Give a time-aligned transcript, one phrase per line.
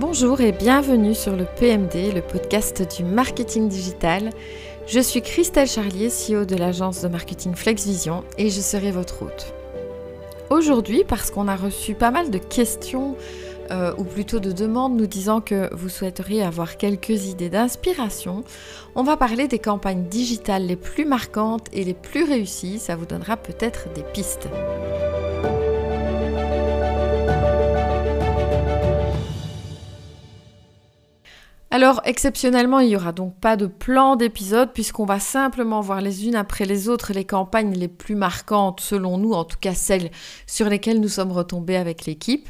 [0.00, 4.30] Bonjour et bienvenue sur le PMD, le podcast du marketing digital.
[4.86, 9.52] Je suis Christelle Charlier, CEO de l'agence de marketing FlexVision et je serai votre hôte.
[10.50, 13.16] Aujourd'hui, parce qu'on a reçu pas mal de questions
[13.72, 18.44] euh, ou plutôt de demandes nous disant que vous souhaiteriez avoir quelques idées d'inspiration,
[18.94, 22.78] on va parler des campagnes digitales les plus marquantes et les plus réussies.
[22.78, 24.48] Ça vous donnera peut-être des pistes.
[31.70, 36.26] Alors exceptionnellement, il n'y aura donc pas de plan d'épisode puisqu'on va simplement voir les
[36.26, 40.10] unes après les autres les campagnes les plus marquantes selon nous, en tout cas celles
[40.46, 42.48] sur lesquelles nous sommes retombés avec l'équipe.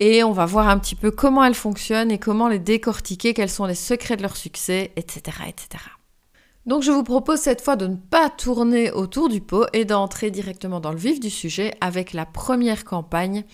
[0.00, 3.48] Et on va voir un petit peu comment elles fonctionnent et comment les décortiquer, quels
[3.48, 5.38] sont les secrets de leur succès, etc.
[5.48, 5.84] etc.
[6.66, 10.30] Donc je vous propose cette fois de ne pas tourner autour du pot et d'entrer
[10.30, 13.44] directement dans le vif du sujet avec la première campagne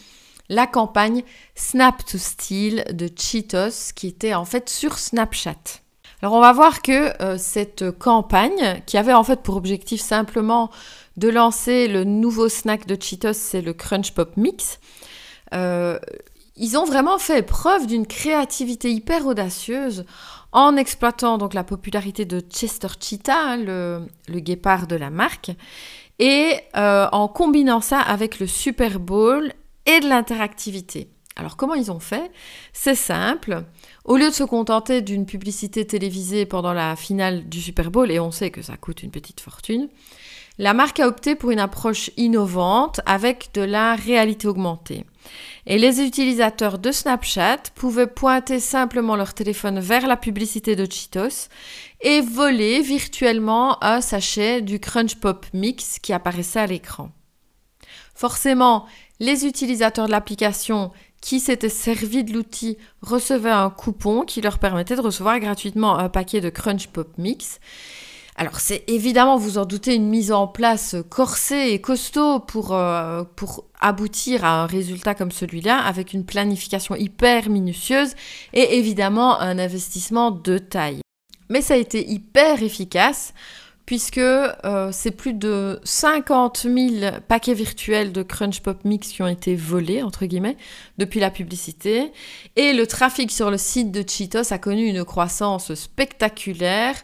[0.48, 1.22] la campagne
[1.54, 5.80] Snap to Steal de Cheetos qui était en fait sur Snapchat.
[6.22, 10.70] Alors on va voir que euh, cette campagne qui avait en fait pour objectif simplement
[11.16, 14.80] de lancer le nouveau snack de Cheetos, c'est le Crunch Pop Mix.
[15.52, 15.98] Euh,
[16.56, 20.04] ils ont vraiment fait preuve d'une créativité hyper audacieuse
[20.52, 25.50] en exploitant donc la popularité de Chester Cheetah, hein, le, guépard de la marque,
[26.20, 29.52] et euh, en combinant ça avec le Super Bowl
[29.86, 31.08] et de l'interactivité.
[31.36, 32.30] Alors comment ils ont fait?
[32.72, 33.64] C'est simple.
[34.04, 38.20] Au lieu de se contenter d'une publicité télévisée pendant la finale du Super Bowl, et
[38.20, 39.88] on sait que ça coûte une petite fortune,
[40.58, 45.04] la marque a opté pour une approche innovante avec de la réalité augmentée.
[45.66, 51.48] Et les utilisateurs de Snapchat pouvaient pointer simplement leur téléphone vers la publicité de Cheetos
[52.02, 57.10] et voler virtuellement un sachet du Crunch Pop Mix qui apparaissait à l'écran.
[58.14, 58.86] Forcément,
[59.20, 64.96] les utilisateurs de l'application qui s'étaient servis de l'outil recevaient un coupon qui leur permettait
[64.96, 67.60] de recevoir gratuitement un paquet de Crunch Pop Mix.
[68.36, 73.22] Alors c'est évidemment, vous en doutez, une mise en place corsée et costaud pour, euh,
[73.36, 78.14] pour aboutir à un résultat comme celui-là, avec une planification hyper minutieuse
[78.52, 81.00] et évidemment un investissement de taille.
[81.48, 83.34] Mais ça a été hyper efficace
[83.86, 89.28] puisque euh, c'est plus de 50 000 paquets virtuels de Crunch Pop Mix qui ont
[89.28, 90.56] été volés, entre guillemets,
[90.96, 92.10] depuis la publicité.
[92.56, 96.94] Et le trafic sur le site de Cheetos a connu une croissance spectaculaire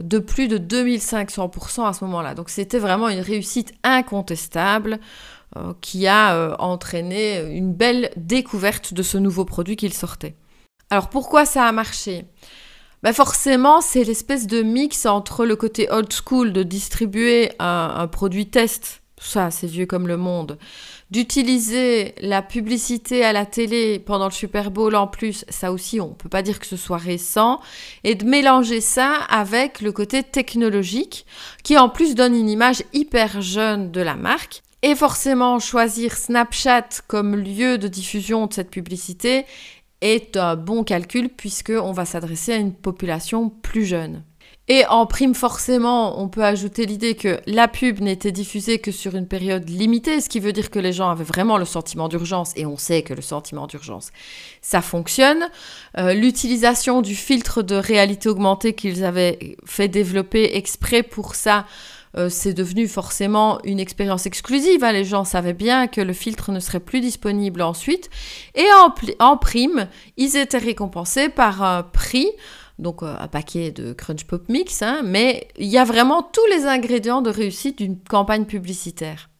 [0.00, 2.34] de plus de 2500% à ce moment-là.
[2.34, 4.98] Donc c'était vraiment une réussite incontestable
[5.56, 10.34] euh, qui a euh, entraîné une belle découverte de ce nouveau produit qu'il sortait.
[10.90, 12.24] Alors pourquoi ça a marché?
[13.04, 18.46] Bah, forcément, c'est l'espèce de mix entre le côté old school de distribuer un, produit
[18.46, 20.56] test, ça c'est vieux comme le monde,
[21.10, 26.14] d'utiliser la publicité à la télé pendant le Super Bowl en plus, ça aussi on
[26.14, 27.60] peut pas dire que ce soit récent,
[28.04, 31.26] et de mélanger ça avec le côté technologique
[31.62, 34.62] qui en plus donne une image hyper jeune de la marque.
[34.80, 39.44] Et forcément, choisir Snapchat comme lieu de diffusion de cette publicité
[40.00, 44.22] est un bon calcul puisqu'on va s'adresser à une population plus jeune.
[44.66, 49.14] Et en prime, forcément, on peut ajouter l'idée que la pub n'était diffusée que sur
[49.14, 52.52] une période limitée, ce qui veut dire que les gens avaient vraiment le sentiment d'urgence,
[52.56, 54.10] et on sait que le sentiment d'urgence,
[54.62, 55.50] ça fonctionne.
[55.98, 61.66] Euh, l'utilisation du filtre de réalité augmentée qu'ils avaient fait développer exprès pour ça,
[62.16, 64.84] euh, c'est devenu forcément une expérience exclusive.
[64.84, 64.92] Hein.
[64.92, 68.10] Les gens savaient bien que le filtre ne serait plus disponible ensuite.
[68.54, 68.66] Et
[69.18, 72.28] en, prime, ils étaient récompensés par un prix
[72.80, 75.02] donc euh, un paquet de Crunch Pop Mix, hein.
[75.04, 79.30] mais il y a vraiment tous les ingrédients de réussite d'une campagne publicitaire.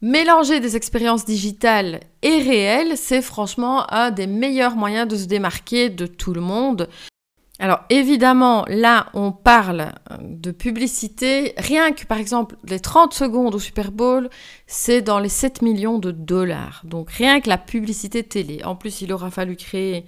[0.00, 5.90] Mélanger des expériences digitales et réelles, c'est franchement un des meilleurs moyens de se démarquer
[5.90, 6.88] de tout le monde.
[7.62, 11.54] Alors évidemment, là, on parle de publicité.
[11.58, 14.30] Rien que par exemple les 30 secondes au Super Bowl,
[14.66, 16.82] c'est dans les 7 millions de dollars.
[16.82, 18.64] Donc rien que la publicité télé.
[18.64, 20.06] En plus, il aura fallu créer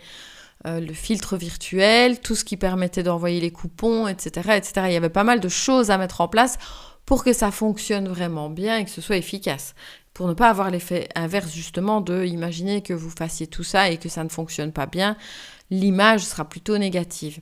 [0.66, 4.86] euh, le filtre virtuel, tout ce qui permettait d'envoyer les coupons, etc., etc.
[4.86, 6.58] Il y avait pas mal de choses à mettre en place
[7.06, 9.76] pour que ça fonctionne vraiment bien et que ce soit efficace.
[10.12, 13.96] Pour ne pas avoir l'effet inverse justement de imaginer que vous fassiez tout ça et
[13.96, 15.16] que ça ne fonctionne pas bien
[15.80, 17.40] l'image sera plutôt négative.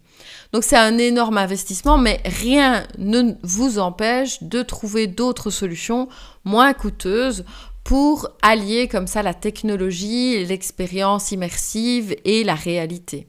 [0.52, 6.08] Donc c'est un énorme investissement, mais rien ne vous empêche de trouver d'autres solutions
[6.44, 7.44] moins coûteuses
[7.84, 13.26] pour allier comme ça la technologie, l'expérience immersive et la réalité.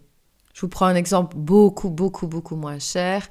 [0.53, 3.27] Je vous prends un exemple beaucoup, beaucoup, beaucoup moins cher.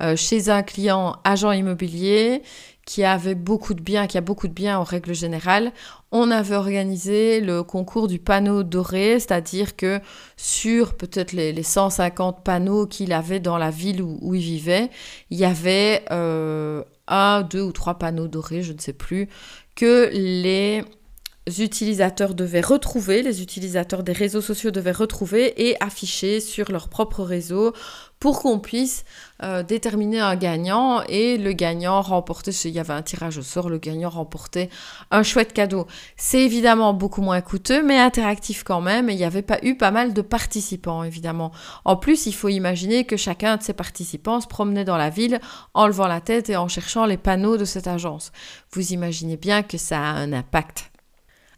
[0.00, 2.42] Euh, chez un client agent immobilier
[2.86, 5.72] qui avait beaucoup de biens, qui a beaucoup de biens en règle générale,
[6.12, 10.00] on avait organisé le concours du panneau doré, c'est-à-dire que
[10.36, 14.88] sur peut-être les, 150 panneaux qu'il avait dans la ville où, il vivait,
[15.30, 19.28] il y avait euh, un, deux ou trois panneaux dorés, je ne sais plus,
[19.74, 20.84] que les
[21.58, 27.22] utilisateurs devaient retrouver, les utilisateurs des réseaux sociaux devaient retrouver et afficher sur leur propre
[27.22, 27.72] réseau
[28.18, 29.04] pour qu'on puisse
[29.42, 33.68] euh, déterminer un gagnant et le gagnant remportait, il y avait un tirage au sort,
[33.68, 34.70] le gagnant remportait
[35.10, 35.86] un chouette cadeau.
[36.16, 39.76] C'est évidemment beaucoup moins coûteux mais interactif quand même et il n'y avait pas eu
[39.76, 41.52] pas mal de participants évidemment.
[41.84, 45.40] En plus, il faut imaginer que chacun de ces participants se promenait dans la ville
[45.74, 48.32] en levant la tête et en cherchant les panneaux de cette agence.
[48.72, 50.90] Vous imaginez bien que ça a un impact.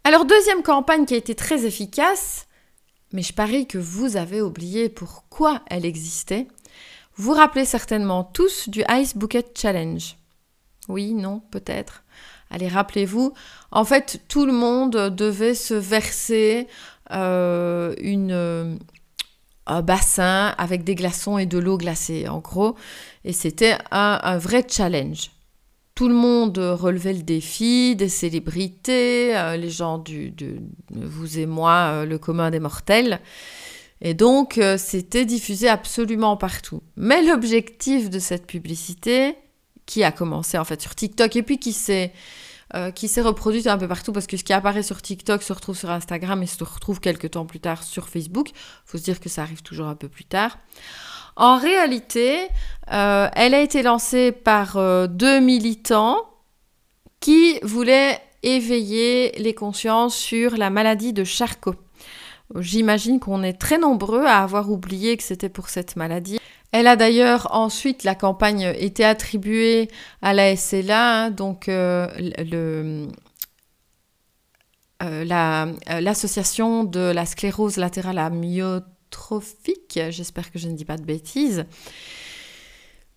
[0.03, 2.48] Alors deuxième campagne qui a été très efficace,
[3.13, 6.49] mais je parie que vous avez oublié pourquoi elle existait.
[7.17, 10.17] Vous rappelez certainement tous du Ice Bucket Challenge.
[10.89, 12.05] Oui, non, peut-être.
[12.51, 13.35] Allez, rappelez-vous,
[13.71, 16.67] en fait, tout le monde devait se verser
[17.11, 18.79] euh, une,
[19.67, 22.77] un bassin avec des glaçons et de l'eau glacée, en gros.
[23.25, 25.31] Et c'était un vrai challenge
[25.99, 30.61] tout le monde relevait le défi, des célébrités, euh, les gens du, de,
[30.93, 33.19] vous et moi, euh, le commun des mortels.
[34.01, 36.85] Et donc, euh, c'était diffusé absolument partout.
[36.97, 39.35] Mais l'objectif de cette publicité,
[39.87, 42.13] qui a commencé en fait sur TikTok et puis qui s'est
[42.95, 45.77] qui s'est reproduite un peu partout parce que ce qui apparaît sur TikTok se retrouve
[45.77, 48.51] sur Instagram et se retrouve quelques temps plus tard sur Facebook.
[48.51, 48.55] Il
[48.85, 50.59] faut se dire que ça arrive toujours un peu plus tard.
[51.39, 52.49] En réalité,
[52.93, 56.19] euh, elle a été lancée par euh, deux militants
[57.21, 61.77] qui voulaient éveiller les consciences sur la maladie de Charcot.
[62.57, 66.41] J'imagine qu'on est très nombreux à avoir oublié que c'était pour cette maladie.
[66.73, 69.89] Elle a d'ailleurs ensuite, la campagne été attribuée
[70.23, 72.09] à la SLA, hein, donc euh,
[75.01, 79.99] l'association de la sclérose latérale amyotrophique trophique.
[80.11, 81.65] J'espère que je ne dis pas de bêtises.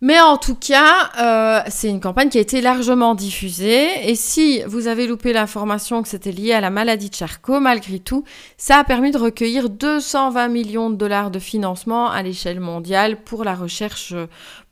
[0.04, 4.10] Mais en tout cas, euh, c'est une campagne qui a été largement diffusée.
[4.10, 8.00] Et si vous avez loupé l'information que c'était lié à la maladie de Charcot, malgré
[8.00, 8.24] tout,
[8.58, 13.44] ça a permis de recueillir 220 millions de dollars de financement à l'échelle mondiale pour
[13.44, 14.16] la recherche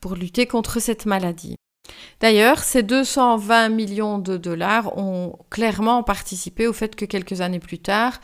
[0.01, 1.55] pour lutter contre cette maladie.
[2.21, 7.79] D'ailleurs, ces 220 millions de dollars ont clairement participé au fait que quelques années plus
[7.79, 8.19] tard,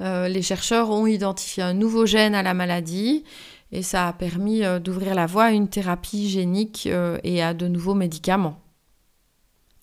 [0.00, 3.24] euh, les chercheurs ont identifié un nouveau gène à la maladie
[3.72, 7.54] et ça a permis euh, d'ouvrir la voie à une thérapie génique euh, et à
[7.54, 8.60] de nouveaux médicaments.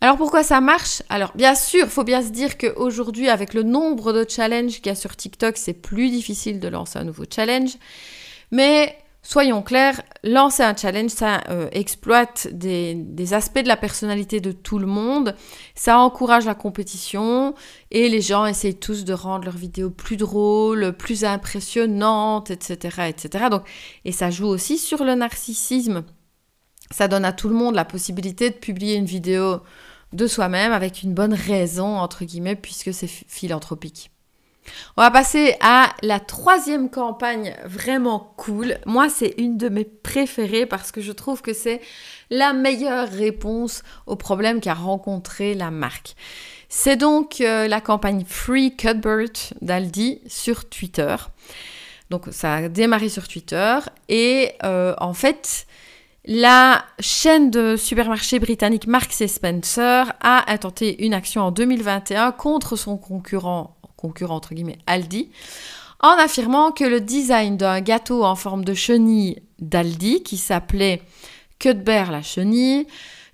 [0.02, 1.02] Alors pourquoi ça marche?
[1.10, 4.88] Alors bien sûr, il faut bien se dire qu'aujourd'hui, avec le nombre de challenges qu'il
[4.88, 7.78] y a sur TikTok, c'est plus difficile de lancer un nouveau challenge.
[8.52, 8.96] Mais
[9.28, 14.78] Soyons clairs, lancer un challenge, ça euh, exploite des, aspects de la personnalité de tout
[14.78, 15.36] le monde,
[15.74, 17.56] ça encourage la compétition
[17.90, 23.46] et les gens essayent tous de rendre leurs vidéos plus drôles, plus impressionnantes, etc., etc.
[23.50, 23.64] Donc,
[24.06, 26.04] et ça joue aussi sur le narcissisme.
[26.92, 29.62] Ça donne à tout le monde la possibilité de publier une vidéo
[30.14, 34.12] de soi-même avec une bonne raison, entre guillemets, puisque c'est philanthropique.
[34.98, 38.78] On va passer à la troisième campagne vraiment cool.
[38.86, 41.82] Moi, c'est une de mes préférées parce que je trouve que c'est
[42.30, 46.16] la meilleure réponse au problème qu'a rencontré la marque.
[46.70, 51.16] C'est donc euh, la campagne Free Cuthbert d'Aldi sur Twitter.
[52.10, 53.80] Donc ça a démarré sur Twitter
[54.10, 55.66] et euh, en fait
[56.28, 62.98] la chaîne de supermarchés britannique Marks Spencer a intenté une action en 2021 contre son
[62.98, 65.30] concurrent concurrent entre guillemets Aldi,
[66.00, 71.02] en affirmant que le design d'un gâteau en forme de chenille d'Aldi, qui s'appelait
[71.60, 72.88] Cuthbert la chenille,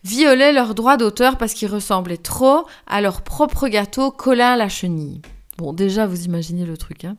[0.04, 5.22] violait leurs droits d'auteur parce qu'il ressemblait trop à leur propre gâteau Colin la chenille.
[5.58, 7.18] Bon, déjà, vous imaginez le truc, hein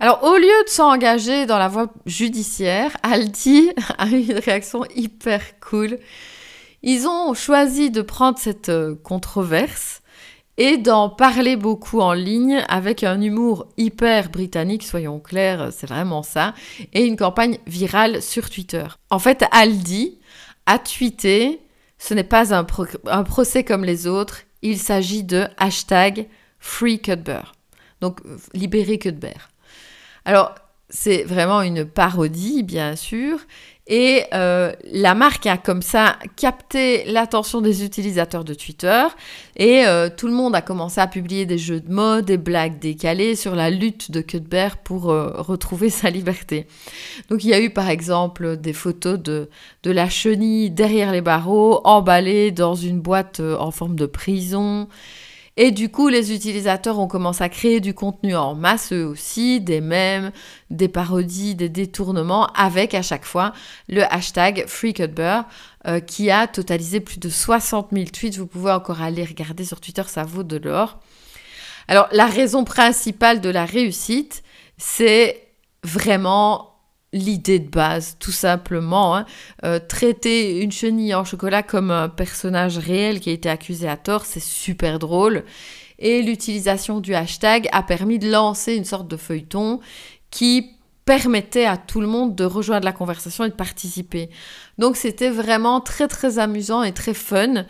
[0.00, 5.60] alors, au lieu de s'engager dans la voie judiciaire, Aldi a eu une réaction hyper
[5.60, 5.98] cool.
[6.82, 9.99] Ils ont choisi de prendre cette euh, controverse
[10.56, 16.22] et d'en parler beaucoup en ligne avec un humour hyper britannique, soyons clairs, c'est vraiment
[16.22, 16.54] ça,
[16.92, 18.86] et une campagne virale sur Twitter.
[19.10, 20.18] En fait, Aldi
[20.66, 21.60] a tweeté
[22.00, 26.26] ce n'est pas un, procès comme les autres, il s'agit de hashtag
[26.58, 27.00] Free
[28.00, 28.20] Donc,
[28.54, 29.50] libérer Cuthbert.
[30.24, 30.54] Alors,
[30.90, 33.38] c'est vraiment une parodie, bien sûr.
[33.92, 39.02] Et euh, la marque a comme ça capté l'attention des utilisateurs de Twitter
[39.56, 42.78] et euh, tout le monde a commencé à publier des jeux de mode, des blagues
[42.78, 46.68] décalées sur la lutte de Cuthbert pour euh, retrouver sa liberté.
[47.30, 49.48] Donc il y a eu par exemple des photos de,
[49.82, 54.86] de la chenille derrière les barreaux, emballée dans une boîte en forme de prison.
[55.56, 59.60] Et du coup, les utilisateurs ont commencé à créer du contenu en masse eux aussi,
[59.60, 60.30] des mèmes,
[60.70, 63.52] des parodies, des détournements, avec à chaque fois
[63.88, 65.44] le hashtag FreeCutBur
[65.86, 68.38] euh, qui a totalisé plus de 60 000 tweets.
[68.38, 71.00] Vous pouvez encore aller regarder sur Twitter, ça vaut de l'or.
[71.88, 74.44] Alors, la raison principale de la réussite,
[74.78, 75.48] c'est
[75.82, 76.69] vraiment
[77.12, 79.16] l'idée de base, tout simplement.
[79.16, 79.26] Hein.
[79.64, 83.96] Euh, traiter une chenille en chocolat comme un personnage réel qui a été accusé à
[83.96, 85.44] tort, c'est super drôle.
[85.98, 89.80] Et l'utilisation du hashtag a permis de lancer une sorte de feuilleton
[90.30, 90.70] qui
[91.04, 94.30] permettait à tout le monde de rejoindre la conversation et de participer.
[94.78, 97.64] Donc c'était vraiment très très amusant et très fun.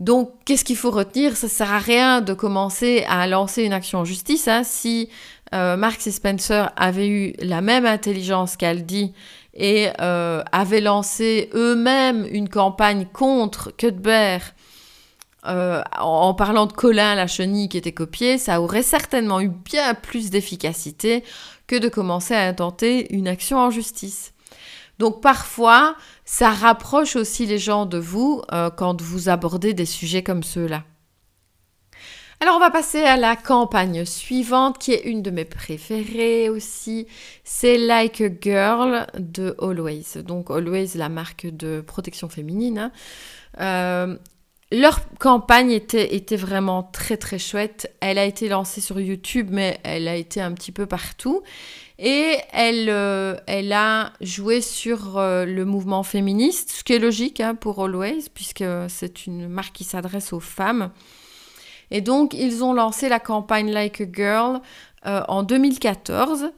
[0.00, 1.36] Donc, qu'est-ce qu'il faut retenir?
[1.36, 4.48] Ça sert à rien de commencer à lancer une action en justice.
[4.48, 4.62] Hein.
[4.64, 5.10] Si
[5.54, 9.12] euh, Marx et Spencer avaient eu la même intelligence qu'Aldi
[9.54, 14.54] et euh, avaient lancé eux-mêmes une campagne contre Cuthbert
[15.46, 19.94] euh, en parlant de Colin la chenille qui était copiée, ça aurait certainement eu bien
[19.94, 21.24] plus d'efficacité
[21.66, 24.34] que de commencer à intenter une action en justice.
[24.98, 28.42] Donc parfois, ça rapproche aussi les gens de vous
[28.76, 30.82] quand vous abordez des sujets comme ceux-là.
[32.42, 37.06] Alors on va passer à la campagne suivante qui est une de mes préférées aussi.
[37.44, 40.22] C'est Like a Girl de Always.
[40.24, 42.78] Donc Always, la marque de protection féminine.
[42.78, 42.92] Hein.
[43.60, 44.16] Euh,
[44.72, 47.94] leur campagne était, était, vraiment très très chouette.
[48.00, 51.42] Elle a été lancée sur YouTube, mais elle a été un petit peu partout.
[51.98, 57.40] Et elle, euh, elle a joué sur euh, le mouvement féministe, ce qui est logique
[57.40, 60.90] hein, pour Always, puisque c'est une marque qui s'adresse aux femmes.
[61.90, 64.60] Et donc, ils ont lancé la campagne Like a Girl
[65.06, 66.50] euh, en 2014.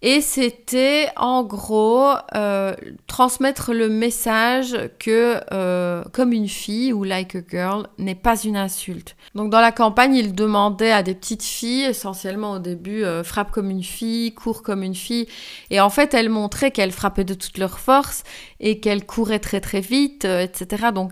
[0.00, 2.72] Et c'était en gros euh,
[3.08, 8.56] transmettre le message que euh, comme une fille ou like a girl n'est pas une
[8.56, 9.16] insulte.
[9.34, 13.70] Donc dans la campagne, ils demandaient à des petites filles, essentiellement au début, frappe comme
[13.70, 15.26] une fille, cours comme une fille.
[15.70, 18.22] Et en fait, elles montraient qu'elles frappaient de toute leur force
[18.60, 20.90] et qu'elles couraient très très vite, etc.
[20.94, 21.10] Donc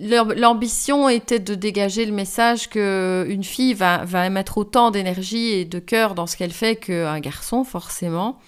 [0.00, 5.78] L'ambition était de dégager le message que une fille va, mettre autant d'énergie et de
[5.78, 8.38] cœur dans ce qu'elle fait qu'un garçon, forcément.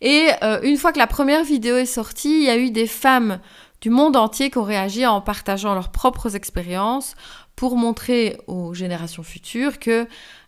[0.00, 2.86] Et euh, une fois que la première vidéo est sortie, il y a eu des
[2.86, 3.40] femmes
[3.82, 7.14] du monde entier qui ont réagi en partageant leurs propres expériences
[7.56, 10.06] pour montrer aux générations futures que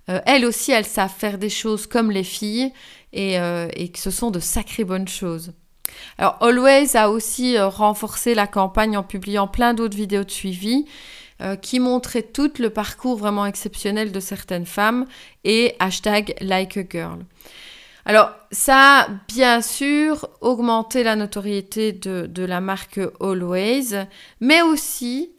[0.08, 2.72] euh, elles aussi, elles savent faire des choses comme les filles
[3.12, 5.52] et, euh, et que ce sont de sacrées bonnes choses.
[6.18, 10.86] Alors Always a aussi euh, renforcé la campagne en publiant plein d'autres vidéos de suivi
[11.40, 15.06] euh, qui montraient tout le parcours vraiment exceptionnel de certaines femmes
[15.44, 17.18] et hashtag like a girl.
[18.04, 24.06] Alors, ça a bien sûr augmenté la notoriété de, de, la marque Always,
[24.40, 25.30] mais aussi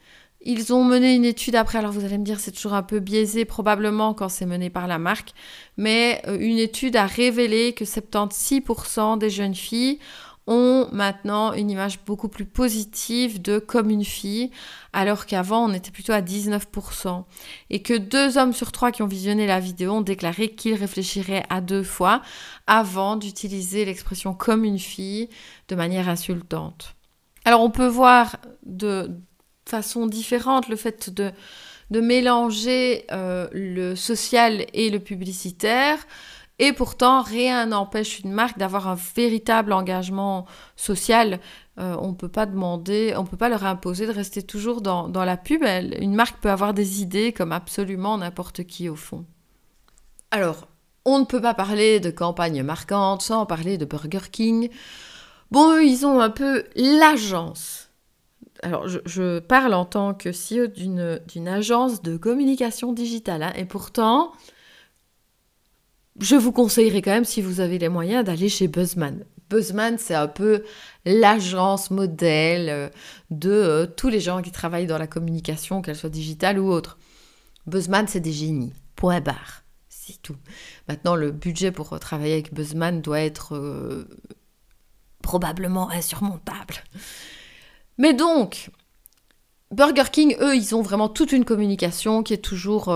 [0.46, 1.78] ils ont mené une étude après.
[1.78, 4.88] Alors, vous allez me dire, c'est toujours un peu biaisé probablement quand c'est mené par
[4.88, 5.34] la marque,
[5.78, 10.00] mais euh, une étude a révélé que 76% des jeunes filles
[10.48, 14.52] ont maintenant une image beaucoup plus positive de comme une fille,
[14.92, 17.24] alors qu'avant on était plutôt à 19%.
[17.70, 21.44] Et que deux hommes sur trois qui ont visionné la vidéo ont déclaré qu'ils réfléchiraient
[21.50, 22.22] à deux fois
[22.68, 25.30] avant d'utiliser l'expression comme une fille
[25.70, 26.96] de manière insultante.
[27.46, 29.12] Alors on peut voir de
[29.66, 31.32] façon différente le fait de,
[31.90, 35.98] de mélanger euh, le social et le publicitaire.
[36.60, 40.46] Et pourtant, rien n'empêche une marque d'avoir un véritable engagement
[40.76, 41.40] social.
[41.80, 45.10] Euh, on ne peut pas demander, on peut pas leur imposer de rester toujours dans,
[45.12, 45.64] la pub.
[45.64, 49.26] une marque peut avoir des idées comme absolument n'importe qui au fond.
[50.30, 50.68] Alors,
[51.06, 54.70] on ne peut pas parler de campagne marquante sans parler de Burger King.
[55.52, 57.90] Bon, ils ont un peu l'agence.
[58.62, 63.44] Alors, je, parle en tant que CEO d'une agence de communication digitale.
[63.44, 64.32] Hein, et pourtant,
[66.20, 69.26] je vous conseillerais quand même, si vous avez les moyens, d'aller chez Buzzman.
[69.50, 70.64] Buzzman, c'est un peu
[71.06, 72.90] l'agence modèle euh,
[73.30, 76.98] de euh, tous les gens qui travaillent dans la communication, qu'elle soit digitale ou autre.
[77.66, 78.74] Buzzman, c'est des génies.
[78.96, 79.64] Point barre.
[79.90, 80.36] C'est tout.
[80.88, 84.08] Maintenant, le budget pour travailler avec Buzzman doit être euh,
[85.22, 86.76] probablement insurmontable.
[87.98, 88.70] Mais donc,
[89.72, 92.90] Burger King, eux, ils ont vraiment toute une communication qui est toujours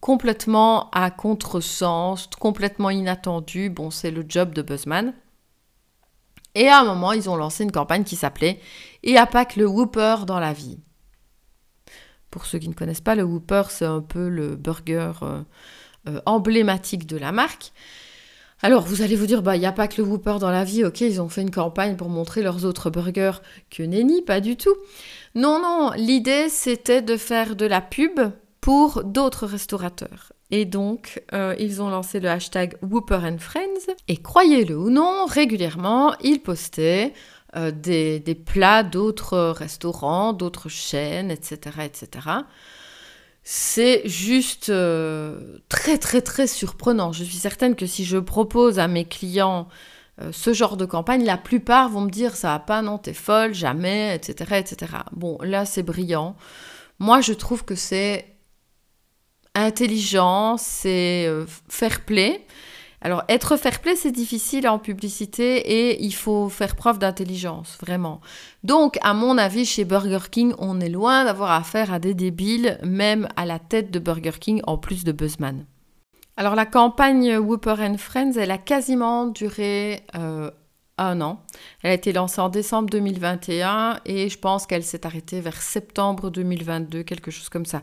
[0.00, 3.70] complètement à contresens, complètement inattendu.
[3.70, 5.14] Bon, c'est le job de Buzzman.
[6.54, 8.60] Et à un moment, ils ont lancé une campagne qui s'appelait
[9.02, 10.78] Et a pas que le Whooper dans la vie.
[12.30, 15.42] Pour ceux qui ne connaissent pas, le Whooper, c'est un peu le burger euh,
[16.08, 17.72] euh, emblématique de la marque.
[18.60, 20.64] Alors, vous allez vous dire, bah, il n'y a pas que le Whooper dans la
[20.64, 23.40] vie, ok, ils ont fait une campagne pour montrer leurs autres burgers
[23.70, 24.74] que nenni, pas du tout.
[25.36, 28.18] Non, non, l'idée c'était de faire de la pub
[28.68, 30.34] pour d'autres restaurateurs.
[30.50, 33.94] Et donc, euh, ils ont lancé le hashtag Whooper and Friends.
[34.08, 37.14] Et croyez-le ou non, régulièrement, ils postaient
[37.56, 41.78] euh, des, plats d'autres restaurants, d'autres chaînes, etc.
[41.82, 42.28] etc.
[43.42, 47.10] C'est juste euh, très très très surprenant.
[47.12, 49.66] Je suis certaine que si je propose à mes clients
[50.30, 53.54] ce genre de campagne, la plupart vont me dire ça va pas, non, t'es folle,
[53.54, 54.56] jamais, etc.
[54.58, 54.92] etc.
[55.12, 56.36] Bon, là c'est brillant.
[56.98, 58.37] Moi je trouve que c'est
[59.64, 62.44] intelligent, c'est euh, fair play.
[63.00, 68.20] Alors, être fair play, c'est difficile en publicité et il faut faire preuve d'intelligence, vraiment.
[68.64, 72.78] Donc, à mon avis, chez Burger King, on est loin d'avoir affaire à des débiles,
[72.82, 75.64] même à la tête de Burger King, en plus de Buzzman.
[76.36, 80.50] Alors, la campagne Whooper and Friends, elle a quasiment duré euh,
[80.98, 81.42] un an.
[81.82, 86.30] Elle a été lancée en décembre 2021 et je pense qu'elle s'est arrêtée vers septembre
[86.30, 87.82] 2022, quelque chose comme ça.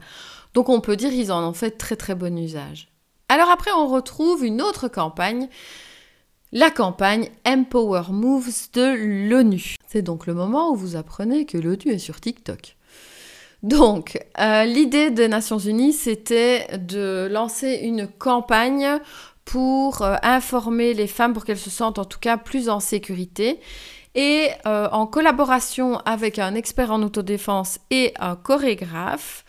[0.56, 2.88] Donc on peut dire qu'ils en ont fait très très bon usage.
[3.30, 5.50] Alors après, on retrouve une autre campagne,
[6.52, 9.76] la campagne Empower Moves de l'ONU.
[9.88, 12.78] C'est donc le moment où vous apprenez que l'ONU est sur TikTok.
[13.64, 19.00] Donc, euh, l'idée des Nations Unies, c'était de lancer une campagne
[19.44, 23.60] pour euh, informer les femmes pour qu'elles se sentent en tout cas plus en sécurité.
[24.14, 29.44] Et euh, en collaboration avec un expert en autodéfense et un chorégraphe,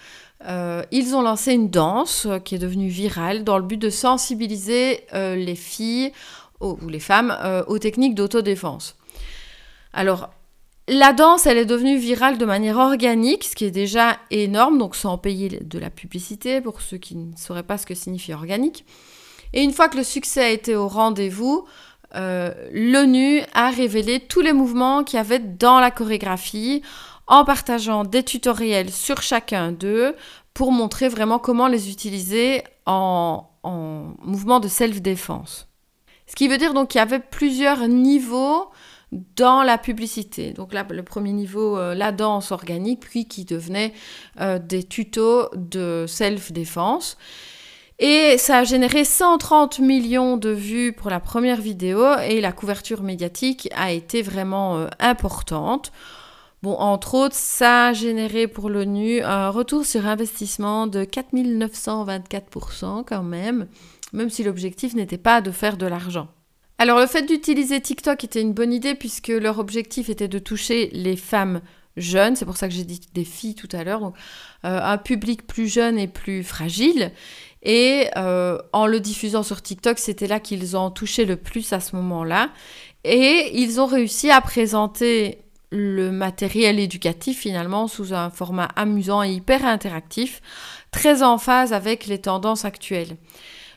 [0.46, 5.06] euh, ils ont lancé une danse qui est devenue virale dans le but de sensibiliser
[5.12, 6.12] les filles
[6.60, 7.36] ou les femmes
[7.66, 8.96] aux techniques d'autodéfense.
[9.92, 10.30] Alors,
[10.88, 14.94] la danse, elle est devenue virale de manière organique, ce qui est déjà énorme, donc
[14.94, 18.84] sans payer de la publicité pour ceux qui ne sauraient pas ce que signifie organique.
[19.52, 21.64] Et une fois que le succès a été au rendez-vous,
[22.14, 26.82] euh, l'ONU a révélé tous les mouvements qu'il y avait dans la chorégraphie
[27.26, 30.14] en partageant des tutoriels sur chacun d'eux
[30.54, 35.68] pour montrer vraiment comment les utiliser en, en mouvement de self-défense.
[36.26, 38.70] Ce qui veut dire donc qu'il y avait plusieurs niveaux
[39.12, 40.52] dans la publicité.
[40.52, 43.92] Donc là, le premier niveau, euh, la danse organique, puis qui devenait
[44.40, 47.16] euh, des tutos de self-défense.
[47.98, 53.02] Et ça a généré 130 millions de vues pour la première vidéo et la couverture
[53.02, 55.92] médiatique a été vraiment euh, importante.
[56.62, 63.22] Bon, entre autres, ça a généré pour l'ONU un retour sur investissement de 4924% quand
[63.22, 63.68] même,
[64.12, 66.28] même si l'objectif n'était pas de faire de l'argent.
[66.78, 70.90] Alors le fait d'utiliser TikTok était une bonne idée puisque leur objectif était de toucher
[70.92, 71.62] les femmes
[71.96, 75.46] jeunes, c'est pour ça que j'ai dit des filles tout à l'heure, euh, un public
[75.46, 77.12] plus jeune et plus fragile.
[77.62, 81.80] Et euh, en le diffusant sur TikTok, c'était là qu'ils ont touché le plus à
[81.80, 82.50] ce moment-là.
[83.04, 89.32] Et ils ont réussi à présenter le matériel éducatif finalement sous un format amusant et
[89.32, 90.40] hyper interactif,
[90.90, 93.16] très en phase avec les tendances actuelles.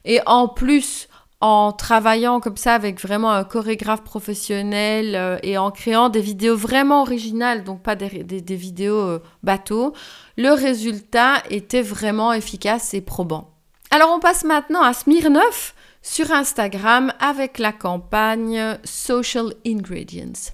[0.05, 1.07] Et en plus,
[1.41, 6.57] en travaillant comme ça avec vraiment un chorégraphe professionnel euh, et en créant des vidéos
[6.57, 8.09] vraiment originales, donc pas des,
[8.55, 9.93] vidéos euh, bateaux,
[10.37, 13.51] le résultat était vraiment efficace et probant.
[13.89, 20.53] Alors on passe maintenant à Smirnoff sur Instagram avec la campagne Social Ingredients.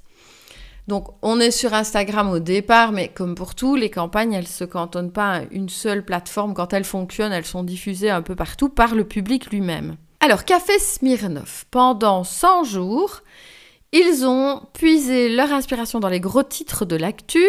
[0.87, 4.47] Donc on est sur Instagram au départ, mais comme pour tout, les campagnes, elles ne
[4.47, 6.53] se cantonnent pas à une seule plateforme.
[6.53, 9.97] Quand elles fonctionnent, elles sont diffusées un peu partout par le public lui-même.
[10.19, 13.21] Alors, qu'a fait Smirnoff Pendant 100 jours,
[13.91, 17.43] ils ont puisé leur inspiration dans les gros titres de l'actu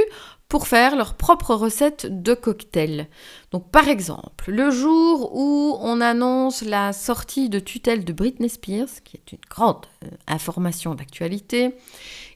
[0.57, 3.09] pour faire leur propre recette de cocktail.
[3.53, 9.03] Donc par exemple, le jour où on annonce la sortie de tutelle de Britney Spears,
[9.05, 11.75] qui est une grande euh, information d'actualité,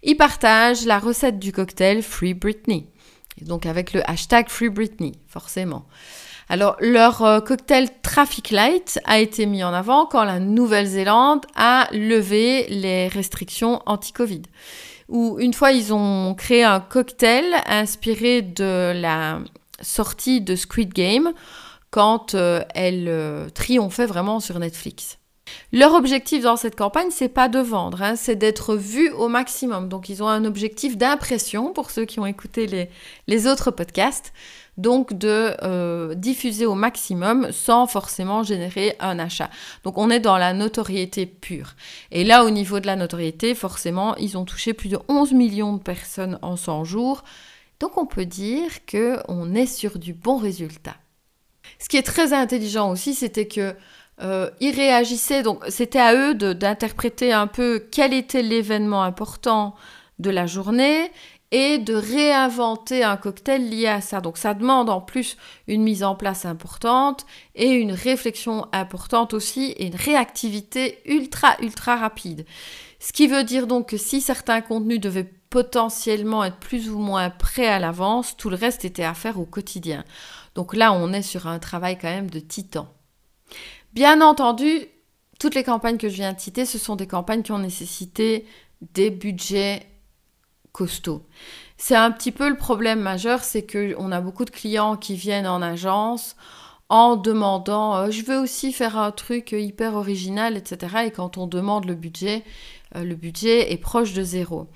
[0.02, 2.88] ils partagent la recette du cocktail Free Britney.
[3.40, 5.87] Donc avec le hashtag Free Britney, forcément.
[6.50, 11.88] Alors, leur euh, cocktail Traffic Light a été mis en avant quand la Nouvelle-Zélande a
[11.92, 14.42] levé les restrictions anti-Covid
[15.11, 19.40] où une fois ils ont créé un cocktail inspiré de la
[19.83, 21.33] sortie de Squid Game
[21.90, 25.18] quand euh, elle euh, triomphait vraiment sur Netflix.
[25.73, 29.88] Leur objectif dans cette campagne, c'est pas de vendre, hein, c'est d'être vu au maximum.
[29.88, 32.88] Donc ils ont un objectif d'impression pour ceux qui ont écouté les,
[33.27, 34.33] les autres podcasts.
[34.76, 39.50] Donc de euh, diffuser au maximum sans forcément générer un achat.
[39.85, 41.74] Donc on est dans la notoriété pure.
[42.11, 45.74] Et là, au niveau de la notoriété, forcément, ils ont touché plus de 11 millions
[45.74, 47.24] de personnes en 100 jours.
[47.78, 50.96] Donc on peut dire qu'on est sur du bon résultat.
[51.78, 53.74] Ce qui est très intelligent aussi, c'était que
[54.22, 59.74] euh, ils réagissaient, donc c'était à eux d'interpréter un peu quel était l'événement important
[60.18, 61.11] de la journée
[61.52, 64.20] et de réinventer un cocktail lié à ça.
[64.20, 65.36] Donc ça demande en plus
[65.66, 71.96] une mise en place importante et une réflexion importante aussi et une réactivité ultra ultra
[71.96, 72.46] rapide.
[73.00, 77.30] Ce qui veut dire donc que si certains contenus devaient potentiellement être plus ou moins
[77.30, 80.04] prêts à l'avance, tout le reste était à faire au quotidien.
[80.54, 82.88] Donc là, on est sur un travail quand même de titan.
[83.92, 84.86] Bien entendu,
[85.40, 88.46] toutes les campagnes que je viens de citer, ce sont des campagnes qui ont nécessité
[88.80, 89.89] des budgets
[91.76, 95.46] C'est un petit peu le problème majeur, c'est qu'on a beaucoup de clients qui viennent
[95.46, 96.37] en agence
[96.88, 101.04] en demandant euh, je veux aussi faire un truc hyper original, etc.
[101.06, 102.42] Et quand on demande le budget,
[102.96, 104.66] euh, le budget est proche de zéro.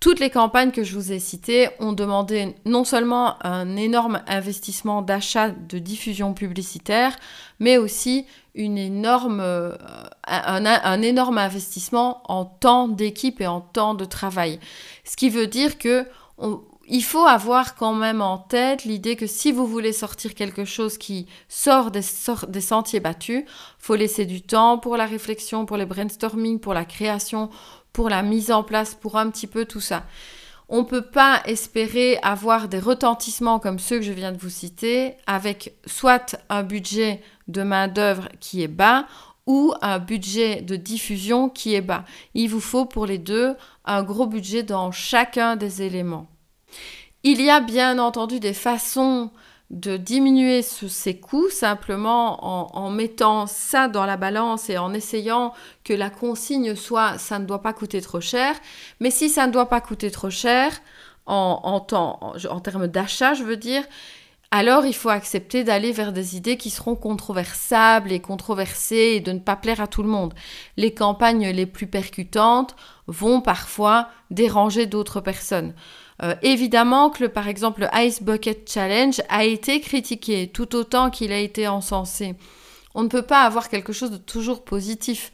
[0.00, 5.00] Toutes les campagnes que je vous ai citées ont demandé non seulement un énorme investissement
[5.00, 7.16] d'achat de diffusion publicitaire,
[7.60, 8.26] mais aussi
[8.58, 9.76] euh,
[10.26, 14.58] un, énorme investissement en temps d'équipe et en temps de travail.
[15.04, 16.06] Ce qui veut dire que
[16.88, 20.98] il faut avoir quand même en tête l'idée que si vous voulez sortir quelque chose
[20.98, 23.44] qui sort des, sentiers battus,
[23.78, 27.50] faut laisser du temps pour la réflexion, pour les brainstorming, pour la création,
[27.92, 30.04] pour la mise en place, pour un petit peu tout ça.
[30.68, 34.50] On ne peut pas espérer avoir des retentissements comme ceux que je viens de vous
[34.50, 39.06] citer avec soit un budget de main-d'œuvre qui est bas
[39.46, 42.04] ou un budget de diffusion qui est bas.
[42.34, 46.28] Il vous faut pour les deux un gros budget dans chacun des éléments.
[47.24, 49.30] Il y a bien entendu des façons
[49.70, 55.94] de diminuer ces coûts simplement en, mettant ça dans la balance et en essayant que
[55.94, 58.54] la consigne soit ça ne doit pas coûter trop cher.
[59.00, 60.72] Mais si ça ne doit pas coûter trop cher,
[61.26, 63.84] en, termes d'achat, je veux dire,
[64.54, 69.32] alors il faut accepter d'aller vers des idées qui seront controversables et controversées et de
[69.32, 70.34] ne pas plaire à tout le monde.
[70.76, 75.72] Les campagnes les plus percutantes vont parfois déranger d'autres personnes.
[76.22, 81.32] Euh, évidemment que, par exemple, le Ice Bucket Challenge a été critiqué tout autant qu'il
[81.32, 82.34] a été encensé.
[82.94, 85.32] On ne peut pas avoir quelque chose de toujours positif.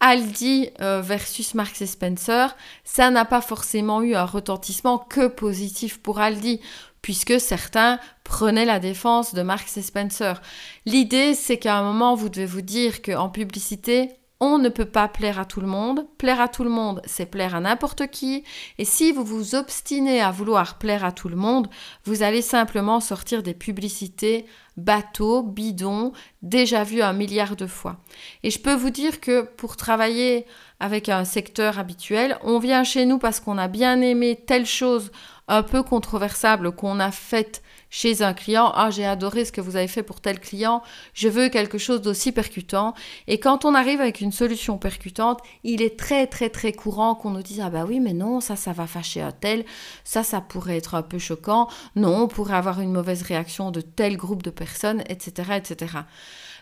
[0.00, 6.00] Aldi euh, versus Marks et Spencer, ça n'a pas forcément eu un retentissement que positif
[6.00, 6.60] pour Aldi,
[7.04, 10.40] puisque certains prenaient la défense de Marks et Spencer.
[10.86, 14.08] L'idée, c'est qu'à un moment, vous devez vous dire qu'en publicité,
[14.40, 16.06] on ne peut pas plaire à tout le monde.
[16.16, 18.42] Plaire à tout le monde, c'est plaire à n'importe qui.
[18.78, 21.68] Et si vous vous obstinez à vouloir plaire à tout le monde,
[22.06, 27.96] vous allez simplement sortir des publicités bateaux, bidons, déjà vues un milliard de fois.
[28.42, 30.46] Et je peux vous dire que pour travailler
[30.80, 35.10] avec un secteur habituel, on vient chez nous parce qu'on a bien aimé telle chose
[35.48, 39.76] un peu controversable qu'on a faite chez un client, ah j'ai adoré ce que vous
[39.76, 40.82] avez fait pour tel client,
[41.12, 42.92] je veux quelque chose d'aussi percutant.
[43.28, 47.30] Et quand on arrive avec une solution percutante, il est très très très courant qu'on
[47.30, 49.64] nous dise ah bah oui mais non ça ça va fâcher un tel,
[50.02, 53.80] ça ça pourrait être un peu choquant, non on pourrait avoir une mauvaise réaction de
[53.80, 54.63] tel groupe de personnes,
[55.08, 55.52] etc.
[55.56, 55.98] etc.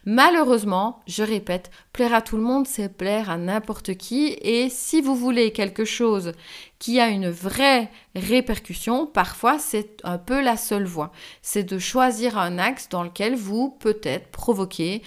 [0.05, 4.37] Malheureusement, je répète, plaire à tout le monde, c'est plaire à n'importe qui.
[4.43, 6.33] Et si vous voulez quelque chose
[6.81, 11.13] qui a une vraie répercussion, parfois c'est un peu la seule voie.
[11.41, 15.03] C'est de choisir un axe dans lequel vous peut-être provoquez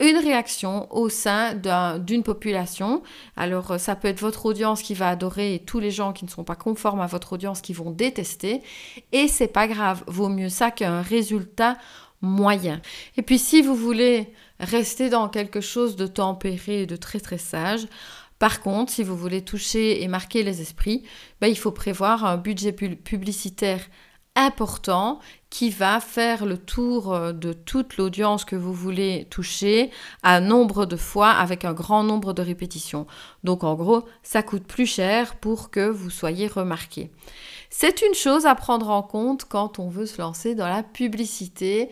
[0.00, 1.54] une réaction au sein
[1.98, 3.02] d'une population.
[3.36, 6.30] Alors ça peut être votre audience qui va adorer et tous les gens qui ne
[6.30, 8.62] sont pas conformes à votre audience qui vont détester.
[9.12, 11.76] Et c'est pas grave, vaut mieux ça qu'un résultat
[12.20, 12.80] moyen.
[13.16, 17.38] Et puis si vous voulez rester dans quelque chose de tempéré et de très très
[17.38, 17.86] sage,
[18.38, 21.04] par contre, si vous voulez toucher et marquer les esprits,
[21.40, 23.80] ben, il faut prévoir un budget publicitaire
[24.36, 25.18] important
[25.50, 29.90] qui va faire le tour euh, de toute l'audience que vous voulez toucher
[30.22, 33.06] à nombre de fois avec un grand nombre de répétitions.
[33.42, 37.10] Donc en gros, ça coûte plus cher pour que vous soyez remarqué.
[37.70, 41.88] C'est une chose à prendre en compte quand on veut se lancer dans la publicité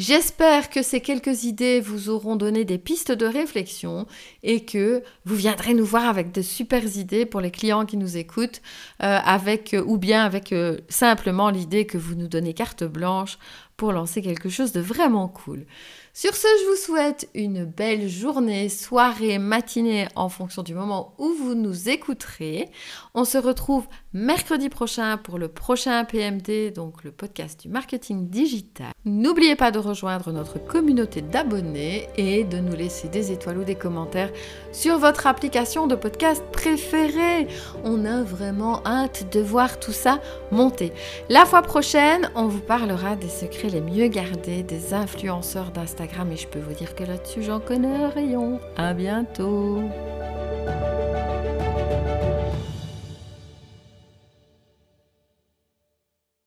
[0.00, 4.06] J'espère que ces quelques idées vous auront donné des pistes de réflexion
[4.42, 8.16] et que vous viendrez nous voir avec de super idées pour les clients qui nous
[8.16, 8.62] écoutent,
[9.02, 13.36] euh, avec ou bien avec euh, simplement l'idée que vous nous donnez carte blanche
[13.80, 15.64] pour lancer quelque chose de vraiment cool.
[16.12, 21.32] Sur ce, je vous souhaite une belle journée, soirée, matinée en fonction du moment où
[21.32, 22.68] vous nous écouterez.
[23.14, 28.90] On se retrouve mercredi prochain pour le prochain PMD, donc le podcast du marketing digital.
[29.04, 33.76] N'oubliez pas de rejoindre notre communauté d'abonnés et de nous laisser des étoiles ou des
[33.76, 34.32] commentaires
[34.72, 37.46] sur votre application de podcast préférée.
[37.84, 40.92] On a vraiment hâte de voir tout ça monter.
[41.28, 43.28] La fois prochaine, on vous parlera des
[43.70, 47.60] secrets les mieux gardés des influenceurs d'Instagram et je peux vous dire que là-dessus j'en
[47.60, 48.60] connais un rayon.
[48.76, 49.82] À bientôt.